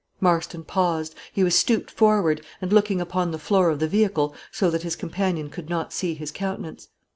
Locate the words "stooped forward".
1.53-2.43